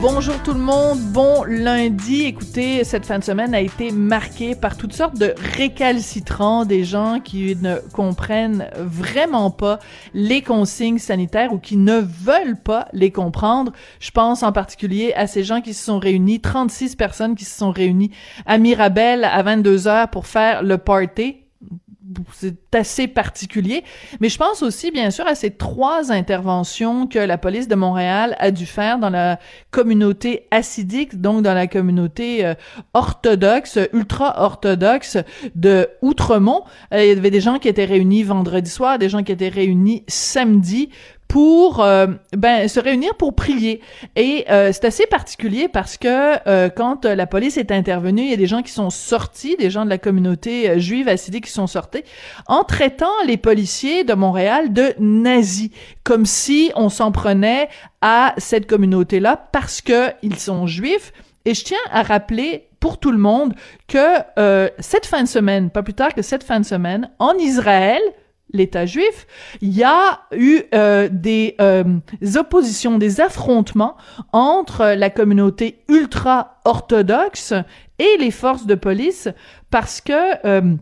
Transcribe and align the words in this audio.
Bonjour 0.00 0.40
tout 0.44 0.52
le 0.52 0.60
monde, 0.60 1.00
bon 1.12 1.42
lundi. 1.42 2.22
Écoutez, 2.22 2.84
cette 2.84 3.04
fin 3.04 3.18
de 3.18 3.24
semaine 3.24 3.52
a 3.52 3.60
été 3.60 3.90
marquée 3.90 4.54
par 4.54 4.76
toutes 4.76 4.92
sortes 4.92 5.18
de 5.18 5.34
récalcitrants, 5.56 6.64
des 6.64 6.84
gens 6.84 7.18
qui 7.18 7.56
ne 7.56 7.78
comprennent 7.92 8.70
vraiment 8.76 9.50
pas 9.50 9.80
les 10.14 10.40
consignes 10.40 11.00
sanitaires 11.00 11.52
ou 11.52 11.58
qui 11.58 11.76
ne 11.76 11.98
veulent 11.98 12.62
pas 12.62 12.86
les 12.92 13.10
comprendre. 13.10 13.72
Je 13.98 14.12
pense 14.12 14.44
en 14.44 14.52
particulier 14.52 15.14
à 15.14 15.26
ces 15.26 15.42
gens 15.42 15.60
qui 15.60 15.74
se 15.74 15.84
sont 15.84 15.98
réunis, 15.98 16.40
36 16.40 16.94
personnes 16.94 17.34
qui 17.34 17.44
se 17.44 17.58
sont 17.58 17.72
réunies 17.72 18.12
à 18.46 18.58
Mirabel 18.58 19.24
à 19.24 19.42
22 19.42 19.88
heures 19.88 20.10
pour 20.10 20.28
faire 20.28 20.62
le 20.62 20.78
party 20.78 21.38
c'est 22.32 22.74
assez 22.74 23.08
particulier. 23.08 23.84
Mais 24.20 24.28
je 24.28 24.38
pense 24.38 24.62
aussi, 24.62 24.90
bien 24.90 25.10
sûr, 25.10 25.26
à 25.26 25.34
ces 25.34 25.50
trois 25.50 26.12
interventions 26.12 27.06
que 27.06 27.18
la 27.18 27.38
police 27.38 27.68
de 27.68 27.74
Montréal 27.74 28.36
a 28.38 28.50
dû 28.50 28.66
faire 28.66 28.98
dans 28.98 29.10
la 29.10 29.38
communauté 29.70 30.46
assidique, 30.50 31.20
donc 31.20 31.42
dans 31.42 31.54
la 31.54 31.66
communauté 31.66 32.44
euh, 32.44 32.54
orthodoxe, 32.94 33.78
ultra-orthodoxe 33.92 35.18
de 35.54 35.88
Outremont. 36.02 36.64
Euh, 36.92 37.04
il 37.04 37.08
y 37.08 37.18
avait 37.18 37.30
des 37.30 37.40
gens 37.40 37.58
qui 37.58 37.68
étaient 37.68 37.84
réunis 37.84 38.22
vendredi 38.22 38.70
soir, 38.70 38.98
des 38.98 39.08
gens 39.08 39.22
qui 39.22 39.32
étaient 39.32 39.48
réunis 39.48 40.04
samedi 40.08 40.90
pour 41.28 41.82
euh, 41.82 42.06
ben 42.36 42.68
se 42.68 42.80
réunir 42.80 43.14
pour 43.14 43.34
prier. 43.34 43.82
Et 44.16 44.46
euh, 44.50 44.70
c'est 44.72 44.86
assez 44.86 45.06
particulier 45.06 45.68
parce 45.68 45.98
que 45.98 46.48
euh, 46.48 46.70
quand 46.70 47.04
la 47.04 47.26
police 47.26 47.58
est 47.58 47.70
intervenue 47.70 48.22
il 48.22 48.30
y 48.30 48.34
a 48.34 48.38
des 48.38 48.46
gens 48.46 48.62
qui 48.62 48.72
sont 48.72 48.90
sortis 48.90 49.56
des 49.56 49.70
gens 49.70 49.84
de 49.84 49.90
la 49.90 49.98
communauté 49.98 50.80
juive 50.80 51.06
assidique 51.06 51.44
qui 51.44 51.52
sont 51.52 51.66
sortis 51.66 52.02
en 52.46 52.64
traitant 52.64 53.12
les 53.26 53.36
policiers 53.36 54.04
de 54.04 54.14
Montréal 54.14 54.72
de 54.72 54.94
nazis 54.98 55.70
comme 56.02 56.24
si 56.24 56.72
on 56.74 56.88
s'en 56.88 57.12
prenait 57.12 57.68
à 58.00 58.34
cette 58.38 58.66
communauté 58.66 59.20
là 59.20 59.36
parce 59.52 59.82
que 59.82 60.08
ils 60.22 60.38
sont 60.38 60.66
juifs. 60.66 61.12
Et 61.44 61.54
je 61.54 61.64
tiens 61.64 61.78
à 61.90 62.02
rappeler 62.02 62.68
pour 62.80 62.98
tout 62.98 63.10
le 63.10 63.18
monde 63.18 63.54
que 63.86 63.98
cette 64.78 65.06
fin 65.06 65.22
de 65.22 65.28
semaine 65.28 65.70
pas 65.70 65.82
plus 65.82 65.94
tard 65.94 66.14
que 66.14 66.22
cette 66.22 66.44
fin 66.44 66.60
de 66.60 66.64
semaine 66.64 67.10
en 67.18 67.34
Israël 67.34 68.00
l'État 68.52 68.86
juif, 68.86 69.26
il 69.60 69.76
y 69.76 69.84
a 69.84 70.20
eu 70.32 70.62
euh, 70.74 71.08
des 71.10 71.54
euh, 71.60 71.84
oppositions, 72.36 72.98
des 72.98 73.20
affrontements 73.20 73.96
entre 74.32 74.94
la 74.96 75.10
communauté 75.10 75.80
ultra-orthodoxe 75.88 77.54
et 77.98 78.16
les 78.18 78.30
forces 78.30 78.66
de 78.66 78.74
police 78.74 79.28
parce 79.70 80.00
que 80.00 80.46
euh, 80.46 80.76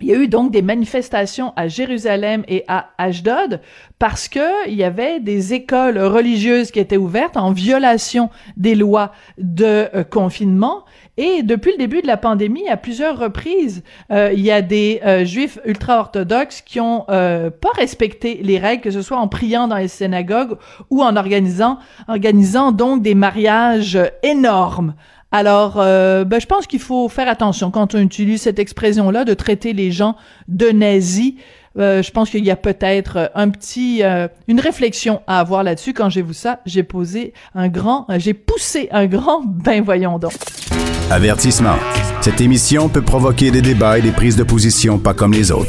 il 0.00 0.08
y 0.08 0.12
a 0.12 0.16
eu 0.16 0.28
donc 0.28 0.52
des 0.52 0.62
manifestations 0.62 1.52
à 1.56 1.68
Jérusalem 1.68 2.44
et 2.48 2.64
à 2.68 2.90
Ashdod 2.98 3.60
parce 3.98 4.28
que 4.28 4.68
il 4.68 4.74
y 4.74 4.84
avait 4.84 5.20
des 5.20 5.54
écoles 5.54 5.98
religieuses 5.98 6.70
qui 6.70 6.78
étaient 6.78 6.96
ouvertes 6.96 7.36
en 7.36 7.52
violation 7.52 8.30
des 8.56 8.74
lois 8.74 9.12
de 9.38 9.88
confinement 10.10 10.84
et 11.22 11.42
depuis 11.42 11.72
le 11.72 11.76
début 11.76 12.00
de 12.00 12.06
la 12.06 12.16
pandémie, 12.16 12.66
à 12.68 12.78
plusieurs 12.78 13.18
reprises, 13.18 13.82
euh, 14.10 14.32
il 14.32 14.40
y 14.40 14.50
a 14.50 14.62
des 14.62 15.02
euh, 15.04 15.26
juifs 15.26 15.58
ultra-orthodoxes 15.66 16.62
qui 16.62 16.80
ont 16.80 17.04
euh, 17.10 17.50
pas 17.50 17.72
respecté 17.74 18.40
les 18.42 18.58
règles, 18.58 18.82
que 18.82 18.90
ce 18.90 19.02
soit 19.02 19.18
en 19.18 19.28
priant 19.28 19.68
dans 19.68 19.76
les 19.76 19.88
synagogues 19.88 20.56
ou 20.88 21.02
en 21.02 21.16
organisant, 21.16 21.78
organisant 22.08 22.72
donc 22.72 23.02
des 23.02 23.14
mariages 23.14 23.98
énormes. 24.22 24.94
Alors, 25.32 25.74
ben, 25.76 26.40
je 26.40 26.46
pense 26.46 26.66
qu'il 26.66 26.80
faut 26.80 27.08
faire 27.08 27.28
attention 27.28 27.70
quand 27.70 27.94
on 27.94 27.98
utilise 27.98 28.42
cette 28.42 28.58
expression-là 28.58 29.24
de 29.24 29.34
traiter 29.34 29.72
les 29.72 29.92
gens 29.92 30.16
de 30.48 30.70
nazis. 30.70 31.34
je 31.76 32.10
pense 32.10 32.30
qu'il 32.30 32.44
y 32.44 32.50
a 32.50 32.56
peut-être 32.56 33.30
un 33.34 33.48
petit, 33.48 34.02
une 34.48 34.60
réflexion 34.60 35.22
à 35.26 35.38
avoir 35.38 35.62
là-dessus. 35.62 35.94
Quand 35.94 36.10
j'ai 36.10 36.22
vu 36.22 36.34
ça, 36.34 36.60
j'ai 36.66 36.82
posé 36.82 37.32
un 37.54 37.68
grand, 37.68 38.06
j'ai 38.18 38.34
poussé 38.34 38.88
un 38.90 39.06
grand, 39.06 39.42
ben 39.46 39.82
voyons 39.84 40.18
donc. 40.18 40.32
Avertissement. 41.10 41.76
Cette 42.20 42.40
émission 42.40 42.88
peut 42.88 43.02
provoquer 43.02 43.50
des 43.50 43.62
débats 43.62 43.98
et 43.98 44.02
des 44.02 44.12
prises 44.12 44.36
de 44.36 44.44
position 44.44 44.98
pas 44.98 45.14
comme 45.14 45.32
les 45.32 45.50
autres. 45.50 45.58